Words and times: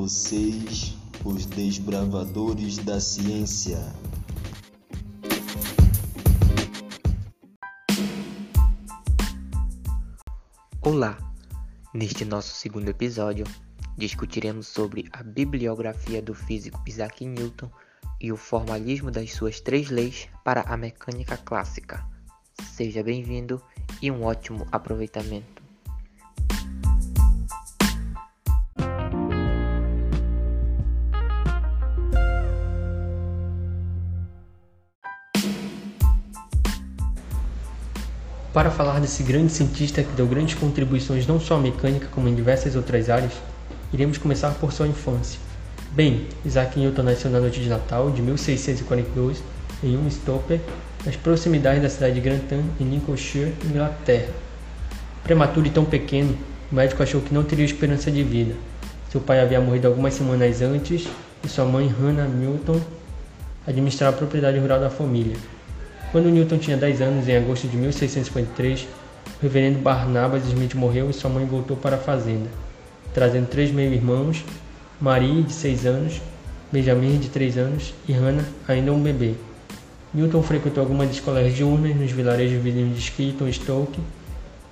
vocês, 0.00 0.96
os 1.22 1.44
desbravadores 1.44 2.78
da 2.78 2.98
ciência. 2.98 3.76
Olá! 10.80 11.18
Neste 11.92 12.24
nosso 12.24 12.54
segundo 12.54 12.88
episódio, 12.88 13.44
discutiremos 13.98 14.68
sobre 14.68 15.06
a 15.12 15.22
bibliografia 15.22 16.22
do 16.22 16.32
físico 16.32 16.82
Isaac 16.86 17.26
Newton 17.26 17.70
e 18.18 18.32
o 18.32 18.38
formalismo 18.38 19.10
das 19.10 19.34
suas 19.34 19.60
três 19.60 19.90
leis 19.90 20.30
para 20.42 20.62
a 20.62 20.78
mecânica 20.78 21.36
clássica. 21.36 22.02
Seja 22.72 23.02
bem-vindo 23.02 23.62
e 24.00 24.10
um 24.10 24.22
ótimo 24.22 24.66
aproveitamento. 24.72 25.59
Para 38.52 38.68
falar 38.68 38.98
desse 38.98 39.22
grande 39.22 39.52
cientista 39.52 40.02
que 40.02 40.12
deu 40.12 40.26
grandes 40.26 40.56
contribuições 40.56 41.24
não 41.24 41.38
só 41.38 41.54
à 41.54 41.60
mecânica 41.60 42.08
como 42.10 42.28
em 42.28 42.34
diversas 42.34 42.74
outras 42.74 43.08
áreas, 43.08 43.32
iremos 43.92 44.18
começar 44.18 44.50
por 44.54 44.72
sua 44.72 44.88
infância. 44.88 45.38
Bem, 45.92 46.26
Isaac 46.44 46.76
Newton 46.76 47.04
nasceu 47.04 47.30
na 47.30 47.38
noite 47.38 47.60
de 47.60 47.68
Natal 47.68 48.10
de 48.10 48.20
1642 48.20 49.40
em 49.84 49.96
Unstoper, 49.96 50.58
nas 51.06 51.14
proximidades 51.14 51.80
da 51.80 51.88
cidade 51.88 52.14
de 52.14 52.20
Grantham, 52.20 52.64
em 52.80 52.90
Lincolnshire, 52.90 53.54
Inglaterra. 53.64 54.32
Prematuro 55.22 55.68
e 55.68 55.70
tão 55.70 55.84
pequeno, 55.84 56.36
o 56.72 56.74
médico 56.74 57.04
achou 57.04 57.20
que 57.20 57.32
não 57.32 57.44
teria 57.44 57.64
esperança 57.64 58.10
de 58.10 58.24
vida. 58.24 58.56
Seu 59.12 59.20
pai 59.20 59.40
havia 59.40 59.60
morrido 59.60 59.86
algumas 59.86 60.14
semanas 60.14 60.60
antes 60.60 61.06
e 61.44 61.48
sua 61.48 61.64
mãe, 61.64 61.86
Hannah 61.86 62.26
Newton, 62.26 62.80
administrava 63.64 64.16
a 64.16 64.18
propriedade 64.18 64.58
rural 64.58 64.80
da 64.80 64.90
família. 64.90 65.36
Quando 66.12 66.28
Newton 66.28 66.58
tinha 66.58 66.76
10 66.76 67.02
anos, 67.02 67.28
em 67.28 67.36
agosto 67.36 67.68
de 67.68 67.76
1653, 67.76 68.82
o 68.82 68.86
reverendo 69.42 69.78
Barnabas 69.78 70.44
Smith 70.44 70.74
morreu 70.74 71.08
e 71.08 71.12
sua 71.12 71.30
mãe 71.30 71.46
voltou 71.46 71.76
para 71.76 71.94
a 71.94 72.00
fazenda, 72.00 72.50
trazendo 73.14 73.46
três 73.46 73.70
meio-irmãos, 73.70 74.44
Marie, 75.00 75.44
de 75.44 75.52
6 75.52 75.86
anos, 75.86 76.20
Benjamin, 76.72 77.16
de 77.18 77.28
3 77.28 77.58
anos, 77.58 77.94
e 78.08 78.12
Hannah, 78.12 78.44
ainda 78.66 78.92
um 78.92 79.00
bebê. 79.00 79.34
Newton 80.12 80.42
frequentou 80.42 80.82
algumas 80.82 81.08
escolas 81.12 81.54
diurnas 81.54 81.94
nos 81.94 82.10
vilarejos 82.10 82.60
vizinhos 82.60 82.96
de 82.96 83.00
Skilton 83.02 83.46
e 83.46 83.52
Stoke, 83.52 84.00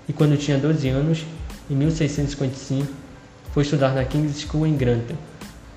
e 0.09 0.13
quando 0.13 0.37
tinha 0.37 0.59
12 0.59 0.89
anos, 0.89 1.25
em 1.71 1.77
1655, 1.77 2.89
foi 3.53 3.63
estudar 3.63 3.95
na 3.95 4.05
King's 4.05 4.41
School 4.41 4.67
em 4.67 4.77
Grantham. 4.77 5.17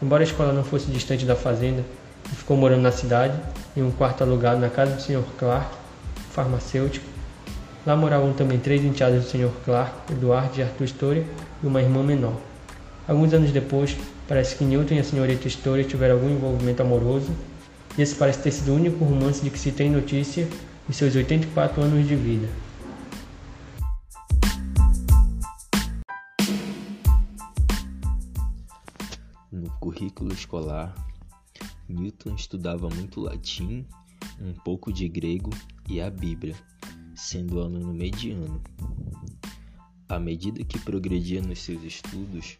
Embora 0.01 0.23
a 0.23 0.25
escola 0.25 0.51
não 0.53 0.63
fosse 0.63 0.89
distante 0.89 1.23
da 1.23 1.35
fazenda, 1.35 1.85
e 2.31 2.35
ficou 2.35 2.57
morando 2.57 2.81
na 2.81 2.91
cidade, 2.91 3.39
em 3.75 3.81
um 3.81 3.91
quarto 3.91 4.23
alugado 4.23 4.59
na 4.59 4.69
casa 4.69 4.95
do 4.95 5.01
Sr. 5.01 5.23
Clark, 5.37 5.69
farmacêutico. 6.31 7.05
Lá 7.85 7.95
moravam 7.95 8.33
também 8.33 8.59
três 8.59 8.83
enteados 8.83 9.23
do 9.23 9.29
Sr. 9.29 9.51
Clark, 9.63 10.11
Eduardo 10.11 10.59
e 10.59 10.63
Arthur 10.63 10.85
Story, 10.85 11.25
e 11.63 11.67
uma 11.67 11.81
irmã 11.81 12.03
menor. 12.03 12.35
Alguns 13.07 13.33
anos 13.33 13.51
depois, 13.51 13.97
parece 14.27 14.55
que 14.55 14.63
Newton 14.63 14.95
e 14.95 14.99
a 14.99 15.03
senhorita 15.03 15.47
Story 15.47 15.83
tiveram 15.85 16.15
algum 16.15 16.29
envolvimento 16.29 16.81
amoroso, 16.81 17.31
e 17.97 18.01
esse 18.01 18.15
parece 18.15 18.39
ter 18.39 18.51
sido 18.51 18.71
o 18.71 18.75
único 18.75 19.03
romance 19.03 19.41
de 19.41 19.49
que 19.49 19.59
se 19.59 19.71
tem 19.71 19.89
notícia 19.89 20.47
em 20.89 20.93
seus 20.93 21.15
84 21.15 21.81
anos 21.81 22.07
de 22.07 22.15
vida. 22.15 22.47
No 29.51 29.69
currículo 29.79 30.33
escolar, 30.33 30.93
Newton 31.91 32.35
estudava 32.35 32.89
muito 32.89 33.19
latim, 33.19 33.85
um 34.39 34.53
pouco 34.53 34.91
de 34.91 35.07
grego 35.07 35.49
e 35.89 36.01
a 36.01 36.09
Bíblia, 36.09 36.55
sendo 37.15 37.59
aluno 37.59 37.93
mediano. 37.93 38.61
À 40.07 40.19
medida 40.19 40.63
que 40.63 40.79
progredia 40.79 41.41
nos 41.41 41.59
seus 41.59 41.83
estudos, 41.83 42.57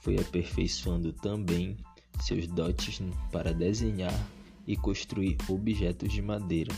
foi 0.00 0.18
aperfeiçoando 0.18 1.12
também 1.12 1.76
seus 2.20 2.46
dotes 2.46 3.00
para 3.32 3.52
desenhar 3.52 4.14
e 4.66 4.76
construir 4.76 5.36
objetos 5.48 6.12
de 6.12 6.22
madeira. 6.22 6.74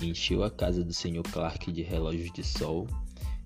Encheu 0.00 0.44
a 0.44 0.50
casa 0.50 0.84
do 0.84 0.92
Sr. 0.92 1.22
Clark 1.32 1.72
de 1.72 1.82
relógios 1.82 2.32
de 2.32 2.44
sol 2.44 2.86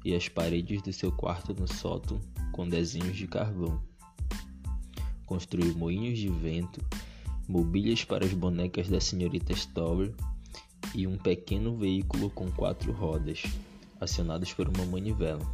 e 0.05 0.15
as 0.15 0.28
paredes 0.28 0.82
do 0.82 0.93
seu 0.93 1.11
quarto 1.11 1.55
no 1.55 1.66
sótão 1.66 2.21
com 2.53 2.69
desenhos 2.69 3.16
de 3.16 3.27
carvão. 3.27 3.82
Construiu 5.25 5.75
moinhos 5.75 6.19
de 6.19 6.28
vento 6.28 6.84
mobílias 7.48 8.04
para 8.04 8.25
as 8.25 8.32
bonecas 8.32 8.88
da 8.88 9.00
senhorita 9.00 9.54
Stover 9.54 10.12
e 10.94 11.06
um 11.06 11.16
pequeno 11.16 11.76
veículo 11.76 12.30
com 12.30 12.50
quatro 12.50 12.92
rodas, 12.92 13.42
acionados 14.00 14.53
por 14.53 14.69
uma 14.69 14.84
manivela. 14.84 15.44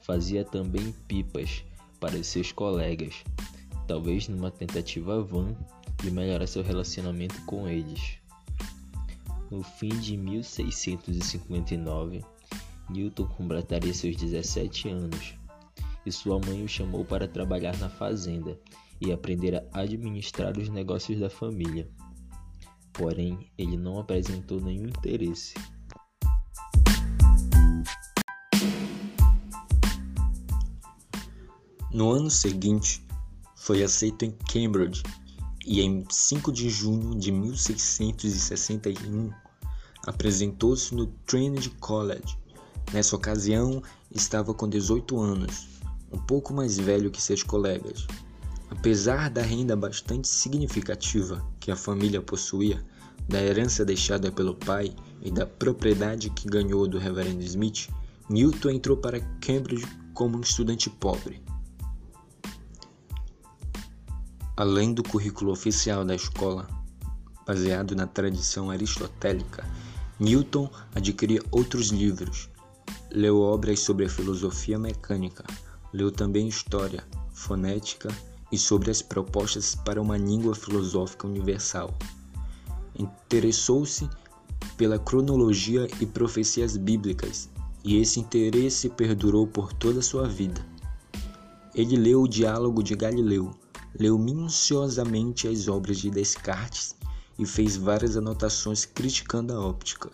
Fazia 0.00 0.44
também 0.44 0.92
pipas 1.08 1.64
para 1.98 2.22
seus 2.22 2.52
colegas, 2.52 3.24
talvez 3.86 4.28
numa 4.28 4.50
tentativa 4.50 5.22
vã 5.22 5.54
de 6.02 6.10
melhorar 6.10 6.46
seu 6.46 6.62
relacionamento 6.62 7.40
com 7.44 7.68
eles. 7.68 8.18
No 9.50 9.62
fim 9.62 9.88
de 9.88 10.16
1659, 10.16 12.24
Newton 12.90 13.26
completaria 13.26 13.94
seus 13.94 14.16
17 14.16 14.88
anos 14.88 15.34
e 16.04 16.12
sua 16.12 16.38
mãe 16.38 16.62
o 16.62 16.68
chamou 16.68 17.04
para 17.04 17.26
trabalhar 17.26 17.76
na 17.78 17.88
fazenda 17.88 18.58
e 19.00 19.12
aprender 19.12 19.54
a 19.56 19.80
administrar 19.80 20.56
os 20.58 20.68
negócios 20.68 21.18
da 21.18 21.30
família. 21.30 21.88
Porém, 22.92 23.50
ele 23.58 23.76
não 23.76 23.98
apresentou 23.98 24.60
nenhum 24.60 24.86
interesse. 24.88 25.54
No 31.92 32.10
ano 32.10 32.30
seguinte, 32.30 33.06
foi 33.56 33.82
aceito 33.82 34.24
em 34.24 34.32
Cambridge 34.32 35.02
e 35.64 35.80
em 35.80 36.04
5 36.10 36.52
de 36.52 36.68
junho 36.68 37.18
de 37.18 37.32
1661 37.32 39.30
apresentou-se 40.06 40.94
no 40.94 41.06
Trinity 41.26 41.70
College. 41.70 42.38
Nessa 42.92 43.16
ocasião, 43.16 43.82
estava 44.10 44.52
com 44.52 44.68
18 44.68 45.18
anos, 45.18 45.68
um 46.12 46.18
pouco 46.18 46.52
mais 46.52 46.76
velho 46.76 47.10
que 47.10 47.22
seus 47.22 47.42
colegas. 47.42 48.06
Apesar 48.84 49.30
da 49.30 49.40
renda 49.40 49.74
bastante 49.74 50.28
significativa 50.28 51.42
que 51.58 51.70
a 51.70 51.76
família 51.76 52.20
possuía, 52.20 52.84
da 53.26 53.40
herança 53.40 53.82
deixada 53.82 54.30
pelo 54.30 54.54
pai 54.54 54.94
e 55.22 55.30
da 55.30 55.46
propriedade 55.46 56.28
que 56.28 56.46
ganhou 56.46 56.86
do 56.86 56.98
Reverendo 56.98 57.42
Smith, 57.44 57.88
Newton 58.28 58.68
entrou 58.68 58.98
para 58.98 59.22
Cambridge 59.40 59.86
como 60.12 60.36
um 60.36 60.42
estudante 60.42 60.90
pobre. 60.90 61.42
Além 64.54 64.92
do 64.92 65.02
currículo 65.02 65.50
oficial 65.50 66.04
da 66.04 66.14
escola, 66.14 66.68
baseado 67.46 67.96
na 67.96 68.06
tradição 68.06 68.70
aristotélica, 68.70 69.64
Newton 70.20 70.68
adquiria 70.94 71.40
outros 71.50 71.88
livros. 71.88 72.50
Leu 73.10 73.40
obras 73.40 73.80
sobre 73.80 74.04
a 74.04 74.10
filosofia 74.10 74.78
mecânica, 74.78 75.42
leu 75.90 76.12
também 76.12 76.46
história, 76.46 77.02
fonética 77.32 78.10
e 78.54 78.58
sobre 78.58 78.88
as 78.88 79.02
propostas 79.02 79.74
para 79.74 80.00
uma 80.00 80.16
língua 80.16 80.54
filosófica 80.54 81.26
universal. 81.26 81.92
Interessou-se 82.96 84.08
pela 84.76 84.96
cronologia 84.96 85.88
e 86.00 86.06
profecias 86.06 86.76
bíblicas, 86.76 87.48
e 87.82 87.96
esse 87.96 88.20
interesse 88.20 88.88
perdurou 88.88 89.44
por 89.44 89.72
toda 89.72 89.98
a 89.98 90.02
sua 90.02 90.28
vida. 90.28 90.64
Ele 91.74 91.96
leu 91.96 92.22
o 92.22 92.28
Diálogo 92.28 92.80
de 92.80 92.94
Galileu, 92.94 93.50
leu 93.98 94.16
minuciosamente 94.16 95.48
as 95.48 95.66
obras 95.66 95.98
de 95.98 96.08
Descartes 96.08 96.94
e 97.36 97.44
fez 97.44 97.76
várias 97.76 98.16
anotações 98.16 98.84
criticando 98.84 99.52
a 99.52 99.60
óptica. 99.60 100.12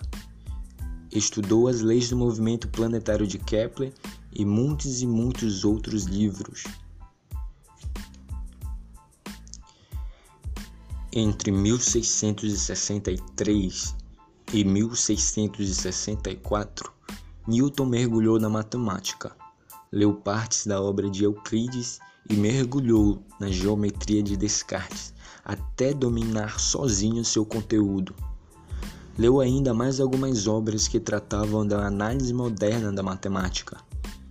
Estudou 1.12 1.68
as 1.68 1.82
leis 1.82 2.08
do 2.08 2.16
movimento 2.16 2.68
planetário 2.68 3.26
de 3.26 3.38
Kepler 3.38 3.92
e 4.32 4.46
muitos 4.46 5.02
e 5.02 5.06
muitos 5.06 5.62
outros 5.62 6.04
livros. 6.04 6.64
Entre 11.12 11.50
1663 11.50 13.96
e 14.52 14.62
1664, 14.62 16.92
Newton 17.48 17.84
mergulhou 17.84 18.38
na 18.38 18.48
matemática, 18.48 19.34
leu 19.90 20.14
partes 20.14 20.68
da 20.68 20.80
obra 20.80 21.10
de 21.10 21.24
Euclides 21.24 21.98
e 22.28 22.34
mergulhou 22.34 23.20
na 23.40 23.48
geometria 23.48 24.22
de 24.22 24.36
Descartes 24.36 25.12
até 25.44 25.92
dominar 25.92 26.60
sozinho 26.60 27.24
seu 27.24 27.44
conteúdo. 27.44 28.14
Leu 29.18 29.40
ainda 29.40 29.74
mais 29.74 29.98
algumas 29.98 30.46
obras 30.46 30.86
que 30.86 31.00
tratavam 31.00 31.66
da 31.66 31.84
análise 31.84 32.32
moderna 32.32 32.92
da 32.92 33.02
matemática. 33.02 33.78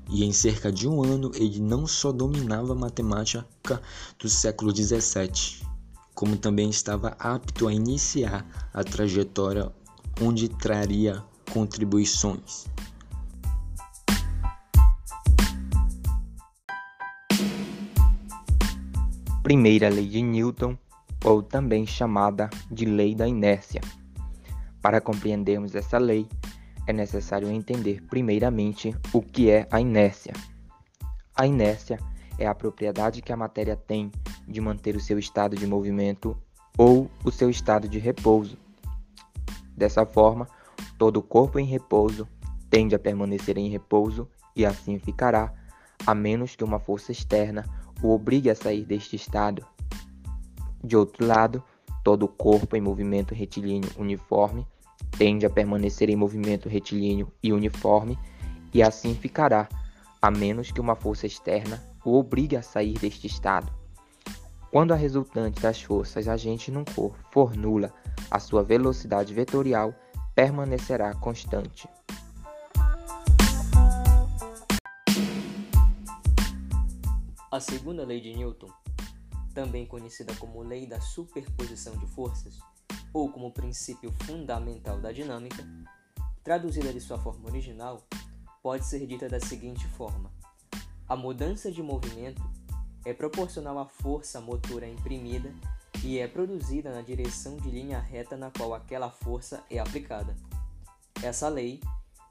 e 0.10 0.24
em 0.24 0.32
cerca 0.32 0.72
de 0.72 0.88
um 0.88 1.04
ano 1.04 1.30
ele 1.36 1.60
não 1.60 1.86
só 1.86 2.14
dominava 2.14 2.72
a 2.72 2.76
matemática 2.76 3.82
do 4.18 4.30
século 4.30 4.74
XVII, 4.76 5.69
como 6.20 6.36
também 6.36 6.70
estava 6.70 7.16
apto 7.18 7.70
a 7.70 7.74
iniciar 7.74 8.46
a 8.74 8.84
trajetória 8.84 9.72
onde 10.22 10.50
traria 10.50 11.24
contribuições. 11.54 12.68
Primeira 19.42 19.88
lei 19.88 20.10
de 20.10 20.22
Newton, 20.22 20.78
ou 21.24 21.42
também 21.42 21.88
chamada 21.88 22.50
de 22.70 22.84
lei 22.84 23.16
da 23.16 23.26
inércia. 23.26 23.80
Para 24.82 25.00
compreendermos 25.00 25.74
essa 25.74 25.98
lei, 25.98 26.28
é 26.86 26.92
necessário 26.92 27.50
entender 27.50 28.04
primeiramente 28.10 28.94
o 29.14 29.22
que 29.22 29.50
é 29.50 29.66
a 29.72 29.80
inércia. 29.80 30.34
A 31.34 31.48
inércia 31.48 31.98
é 32.38 32.46
a 32.46 32.54
propriedade 32.54 33.22
que 33.22 33.32
a 33.32 33.38
matéria 33.38 33.78
tem 33.78 34.12
de 34.50 34.60
manter 34.60 34.96
o 34.96 35.00
seu 35.00 35.20
estado 35.20 35.56
de 35.56 35.68
movimento 35.68 36.36
ou 36.78 37.10
o 37.24 37.32
seu 37.32 37.50
estado 37.50 37.88
de 37.88 38.00
repouso. 38.00 38.58
Dessa 39.78 40.06
forma, 40.06 40.48
todo 40.98 41.22
corpo 41.22 41.60
em 41.60 41.66
repouso 41.66 42.28
tende 42.70 42.96
a 42.96 43.00
permanecer 43.00 43.58
em 43.58 43.70
repouso 43.70 44.28
e 44.56 44.66
assim 44.66 44.98
ficará, 44.98 45.54
a 46.06 46.16
menos 46.16 46.56
que 46.56 46.64
uma 46.64 46.80
força 46.80 47.12
externa 47.12 47.66
o 48.02 48.12
obrigue 48.12 48.50
a 48.50 48.56
sair 48.56 48.86
deste 48.86 49.16
estado. 49.16 49.66
De 50.84 50.98
outro 50.98 51.26
lado, 51.26 51.64
todo 52.04 52.28
corpo 52.28 52.76
em 52.76 52.82
movimento 52.82 53.36
retilíneo 53.36 53.90
uniforme 53.98 54.66
tende 55.18 55.46
a 55.46 55.50
permanecer 55.50 56.10
em 56.10 56.16
movimento 56.16 56.70
retilíneo 56.70 57.32
e 57.44 57.52
uniforme 57.52 58.18
e 58.74 58.82
assim 58.82 59.14
ficará, 59.14 59.68
a 60.22 60.32
menos 60.32 60.72
que 60.72 60.82
uma 60.82 60.96
força 60.96 61.28
externa 61.28 61.84
o 62.04 62.18
obrigue 62.18 62.56
a 62.56 62.62
sair 62.62 62.98
deste 62.98 63.28
estado. 63.28 63.79
Quando 64.72 64.92
a 64.92 64.96
resultante 64.96 65.60
das 65.60 65.82
forças 65.82 66.28
agentes 66.28 66.72
num 66.72 66.86
corpo 66.86 67.18
for 67.32 67.56
nula, 67.56 67.92
a 68.30 68.40
sua 68.40 68.64
velocidade 68.64 69.34
vetorial 69.34 69.96
permanecerá 70.36 71.12
constante. 71.16 71.90
A 77.52 77.60
segunda 77.60 78.06
lei 78.06 78.22
de 78.22 78.32
Newton, 78.36 78.70
também 79.56 79.88
conhecida 79.88 80.36
como 80.36 80.62
lei 80.62 80.86
da 80.86 81.02
superposição 81.02 81.98
de 81.98 82.06
forças, 82.06 82.60
ou 83.12 83.28
como 83.32 83.52
princípio 83.52 84.14
fundamental 84.24 85.02
da 85.02 85.12
dinâmica, 85.12 85.68
traduzida 86.44 86.94
de 86.94 87.02
sua 87.02 87.18
forma 87.18 87.50
original, 87.50 88.08
pode 88.62 88.86
ser 88.86 89.08
dita 89.08 89.28
da 89.28 89.40
seguinte 89.40 89.88
forma: 89.88 90.32
a 91.08 91.16
mudança 91.16 91.72
de 91.72 91.82
movimento 91.82 92.44
é 93.10 93.14
proporcional 93.14 93.80
à 93.80 93.86
força 93.86 94.40
motora 94.40 94.88
imprimida 94.88 95.54
e 96.04 96.20
é 96.20 96.28
produzida 96.28 96.94
na 96.94 97.02
direção 97.02 97.58
de 97.58 97.70
linha 97.70 98.00
reta 98.00 98.38
na 98.38 98.52
qual 98.52 98.74
aquela 98.74 99.10
força 99.10 99.64
é 99.70 99.80
aplicada. 99.80 100.36
Essa 101.22 101.50
lei 101.50 101.82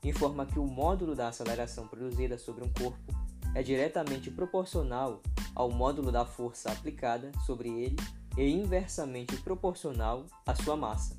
informa 0.05 0.47
que 0.47 0.59
o 0.59 0.65
módulo 0.65 1.15
da 1.15 1.29
aceleração 1.29 1.87
produzida 1.89 2.39
sobre 2.39 2.65
um 2.65 2.73
corpo 2.73 3.13
é 3.55 3.63
diretamente 3.63 4.31
proporcional 4.31 5.21
ao 5.55 5.71
módulo 5.71 6.13
da 6.13 6.25
força 6.25 6.71
aplicada 6.71 7.33
sobre 7.45 7.69
ele 7.69 7.97
e 8.37 8.49
inversamente 8.49 9.37
proporcional 9.39 10.27
à 10.47 10.55
sua 10.55 10.77
massa. 10.77 11.17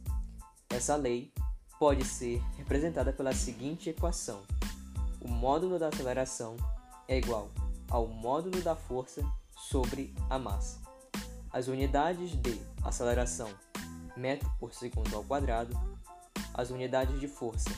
Essa 0.69 0.95
lei 0.95 1.33
pode 1.77 2.05
ser 2.05 2.41
representada 2.57 3.11
pela 3.11 3.33
seguinte 3.33 3.89
equação: 3.89 4.41
o 5.19 5.27
módulo 5.27 5.77
da 5.77 5.89
aceleração 5.89 6.55
é 7.07 7.17
igual 7.17 7.49
ao 7.89 8.07
módulo 8.07 8.61
da 8.61 8.75
força 8.75 9.21
sobre 9.67 10.13
a 10.29 10.39
massa. 10.39 10.79
As 11.51 11.67
unidades 11.67 12.31
de 12.31 12.61
aceleração, 12.83 13.49
metro 14.15 14.49
por 14.59 14.73
segundo 14.73 15.15
ao 15.15 15.23
quadrado, 15.23 15.77
as 16.53 16.69
unidades 16.69 17.19
de 17.19 17.27
força, 17.27 17.69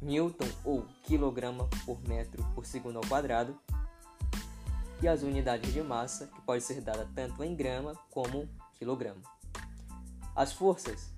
newton 0.00 0.48
ou 0.64 0.86
quilograma 1.02 1.68
por 1.84 2.00
metro 2.08 2.44
por 2.54 2.64
segundo 2.64 2.96
ao 2.96 3.06
quadrado, 3.06 3.58
e 5.02 5.08
as 5.08 5.22
unidades 5.22 5.72
de 5.72 5.82
massa, 5.82 6.28
que 6.28 6.40
pode 6.42 6.62
ser 6.62 6.80
dada 6.80 7.06
tanto 7.14 7.44
em 7.44 7.54
grama 7.54 7.94
como 8.10 8.48
quilograma. 8.76 9.20
As 10.34 10.52
forças 10.52 11.10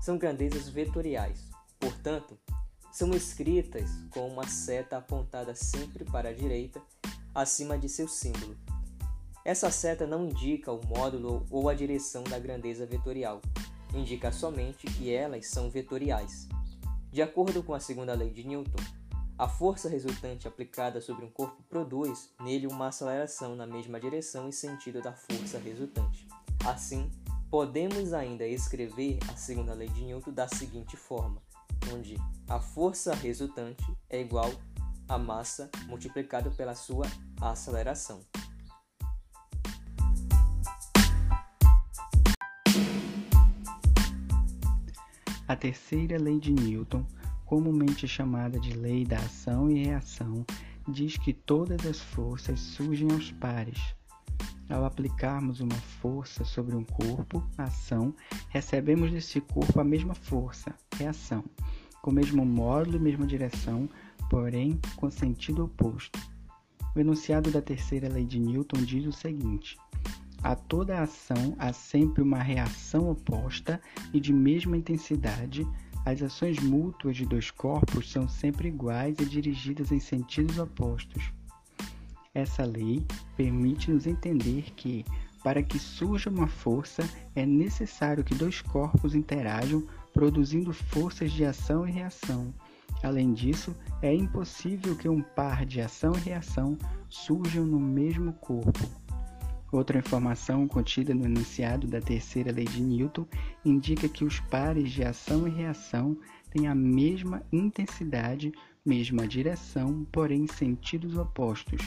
são 0.00 0.18
grandezas 0.18 0.68
vetoriais, 0.68 1.48
portanto, 1.78 2.38
são 2.92 3.10
escritas 3.12 3.88
com 4.10 4.28
uma 4.28 4.46
seta 4.46 4.98
apontada 4.98 5.54
sempre 5.54 6.04
para 6.04 6.30
a 6.30 6.34
direita 6.34 6.82
acima 7.34 7.78
de 7.78 7.88
seu 7.88 8.08
símbolo. 8.08 8.56
Essa 9.50 9.68
seta 9.68 10.06
não 10.06 10.26
indica 10.26 10.70
o 10.70 10.80
módulo 10.86 11.44
ou 11.50 11.68
a 11.68 11.74
direção 11.74 12.22
da 12.22 12.38
grandeza 12.38 12.86
vetorial, 12.86 13.42
indica 13.92 14.30
somente 14.30 14.86
que 14.86 15.12
elas 15.12 15.48
são 15.48 15.68
vetoriais. 15.68 16.46
De 17.10 17.20
acordo 17.20 17.60
com 17.60 17.74
a 17.74 17.80
segunda 17.80 18.14
lei 18.14 18.30
de 18.30 18.46
Newton, 18.46 18.78
a 19.36 19.48
força 19.48 19.88
resultante 19.88 20.46
aplicada 20.46 21.00
sobre 21.00 21.24
um 21.24 21.30
corpo 21.32 21.64
produz 21.68 22.30
nele 22.40 22.68
uma 22.68 22.86
aceleração 22.86 23.56
na 23.56 23.66
mesma 23.66 23.98
direção 23.98 24.48
e 24.48 24.52
sentido 24.52 25.02
da 25.02 25.14
força 25.14 25.58
resultante. 25.58 26.28
Assim, 26.64 27.10
podemos 27.50 28.12
ainda 28.12 28.46
escrever 28.46 29.18
a 29.28 29.34
segunda 29.34 29.74
lei 29.74 29.88
de 29.88 30.04
Newton 30.04 30.32
da 30.32 30.46
seguinte 30.46 30.96
forma, 30.96 31.42
onde 31.92 32.14
a 32.48 32.60
força 32.60 33.16
resultante 33.16 33.84
é 34.08 34.20
igual 34.20 34.52
a 35.08 35.18
massa 35.18 35.68
multiplicado 35.88 36.52
pela 36.52 36.76
sua 36.76 37.04
aceleração. 37.40 38.20
A 45.50 45.56
terceira 45.56 46.16
lei 46.16 46.38
de 46.38 46.52
Newton, 46.52 47.04
comumente 47.44 48.06
chamada 48.06 48.60
de 48.60 48.72
lei 48.72 49.04
da 49.04 49.16
ação 49.16 49.68
e 49.68 49.82
reação, 49.82 50.46
diz 50.86 51.16
que 51.16 51.32
todas 51.32 51.84
as 51.84 51.98
forças 51.98 52.60
surgem 52.60 53.10
aos 53.10 53.32
pares. 53.32 53.80
Ao 54.68 54.84
aplicarmos 54.84 55.58
uma 55.58 55.74
força 55.74 56.44
sobre 56.44 56.76
um 56.76 56.84
corpo, 56.84 57.44
ação, 57.58 58.14
recebemos 58.48 59.10
desse 59.10 59.40
corpo 59.40 59.80
a 59.80 59.82
mesma 59.82 60.14
força, 60.14 60.72
reação, 60.96 61.42
com 62.00 62.12
o 62.12 62.14
mesmo 62.14 62.46
módulo 62.46 62.98
e 62.98 63.00
mesma 63.00 63.26
direção, 63.26 63.88
porém 64.30 64.78
com 64.94 65.10
sentido 65.10 65.64
oposto. 65.64 66.16
O 66.94 67.00
enunciado 67.00 67.50
da 67.50 67.60
terceira 67.60 68.08
lei 68.08 68.24
de 68.24 68.38
Newton 68.38 68.84
diz 68.84 69.04
o 69.04 69.12
seguinte: 69.12 69.76
a 70.42 70.54
toda 70.54 71.02
ação 71.02 71.54
há 71.58 71.72
sempre 71.72 72.22
uma 72.22 72.42
reação 72.42 73.10
oposta 73.10 73.80
e 74.12 74.20
de 74.20 74.32
mesma 74.32 74.76
intensidade. 74.76 75.66
As 76.04 76.22
ações 76.22 76.58
mútuas 76.58 77.16
de 77.16 77.26
dois 77.26 77.50
corpos 77.50 78.10
são 78.10 78.26
sempre 78.26 78.68
iguais 78.68 79.16
e 79.18 79.24
dirigidas 79.26 79.92
em 79.92 80.00
sentidos 80.00 80.58
opostos. 80.58 81.30
Essa 82.32 82.64
lei 82.64 83.04
permite-nos 83.36 84.06
entender 84.06 84.72
que, 84.76 85.04
para 85.42 85.62
que 85.62 85.78
surja 85.78 86.30
uma 86.30 86.46
força, 86.46 87.02
é 87.34 87.44
necessário 87.44 88.24
que 88.24 88.34
dois 88.34 88.62
corpos 88.62 89.14
interajam, 89.14 89.86
produzindo 90.12 90.72
forças 90.72 91.32
de 91.32 91.44
ação 91.44 91.86
e 91.86 91.90
reação. 91.90 92.54
Além 93.02 93.32
disso, 93.32 93.74
é 94.02 94.14
impossível 94.14 94.96
que 94.96 95.08
um 95.08 95.22
par 95.22 95.64
de 95.64 95.80
ação 95.80 96.12
e 96.14 96.20
reação 96.20 96.76
surjam 97.08 97.64
no 97.64 97.80
mesmo 97.80 98.32
corpo. 98.34 98.99
Outra 99.72 99.98
informação 99.98 100.66
contida 100.66 101.14
no 101.14 101.24
enunciado 101.24 101.86
da 101.86 102.00
terceira 102.00 102.50
lei 102.50 102.64
de 102.64 102.82
Newton 102.82 103.26
indica 103.64 104.08
que 104.08 104.24
os 104.24 104.40
pares 104.40 104.90
de 104.90 105.04
ação 105.04 105.46
e 105.46 105.50
reação 105.50 106.18
têm 106.50 106.66
a 106.66 106.74
mesma 106.74 107.42
intensidade, 107.52 108.50
mesma 108.84 109.28
direção, 109.28 110.04
porém 110.10 110.46
sentidos 110.48 111.16
opostos. 111.16 111.80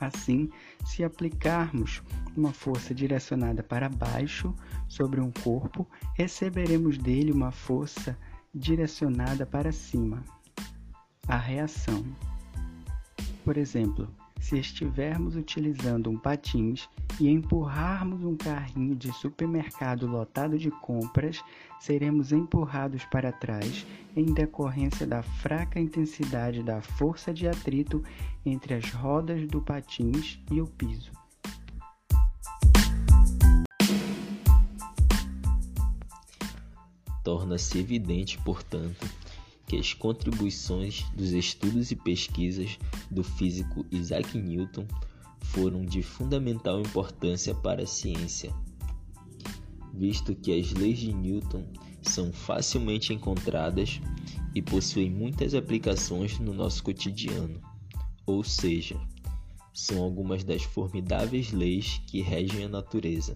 Assim, 0.00 0.50
se 0.84 1.04
aplicarmos 1.04 2.02
uma 2.36 2.52
força 2.52 2.92
direcionada 2.92 3.62
para 3.62 3.88
baixo 3.88 4.52
sobre 4.88 5.20
um 5.20 5.30
corpo, 5.30 5.88
receberemos 6.14 6.98
dele 6.98 7.30
uma 7.30 7.52
força 7.52 8.18
direcionada 8.52 9.46
para 9.46 9.70
cima. 9.70 10.24
A 11.28 11.38
reação. 11.38 12.04
Por 13.44 13.56
exemplo, 13.56 14.08
se 14.44 14.58
estivermos 14.58 15.36
utilizando 15.36 16.10
um 16.10 16.18
patins 16.18 16.86
e 17.18 17.30
empurrarmos 17.30 18.22
um 18.22 18.36
carrinho 18.36 18.94
de 18.94 19.10
supermercado 19.10 20.06
lotado 20.06 20.58
de 20.58 20.70
compras, 20.70 21.42
seremos 21.80 22.30
empurrados 22.30 23.06
para 23.06 23.32
trás 23.32 23.86
em 24.14 24.26
decorrência 24.26 25.06
da 25.06 25.22
fraca 25.22 25.80
intensidade 25.80 26.62
da 26.62 26.82
força 26.82 27.32
de 27.32 27.48
atrito 27.48 28.04
entre 28.44 28.74
as 28.74 28.90
rodas 28.92 29.46
do 29.46 29.62
patins 29.62 30.38
e 30.50 30.60
o 30.60 30.66
piso. 30.66 31.10
Torna-se 37.24 37.78
evidente, 37.78 38.36
portanto, 38.44 39.08
que 39.66 39.76
as 39.76 39.92
contribuições 39.94 41.04
dos 41.16 41.32
estudos 41.32 41.90
e 41.90 41.96
pesquisas 41.96 42.78
do 43.10 43.22
físico 43.22 43.84
Isaac 43.90 44.36
Newton 44.36 44.86
foram 45.40 45.84
de 45.84 46.02
fundamental 46.02 46.80
importância 46.80 47.54
para 47.54 47.82
a 47.82 47.86
ciência, 47.86 48.52
visto 49.92 50.34
que 50.34 50.58
as 50.58 50.72
leis 50.72 50.98
de 50.98 51.12
Newton 51.12 51.64
são 52.02 52.32
facilmente 52.32 53.12
encontradas 53.12 54.00
e 54.54 54.62
possuem 54.62 55.10
muitas 55.10 55.54
aplicações 55.54 56.38
no 56.38 56.52
nosso 56.52 56.82
cotidiano, 56.82 57.60
ou 58.26 58.42
seja, 58.44 58.98
são 59.72 60.02
algumas 60.02 60.44
das 60.44 60.62
formidáveis 60.62 61.52
leis 61.52 62.00
que 62.06 62.20
regem 62.20 62.64
a 62.64 62.68
natureza. 62.68 63.34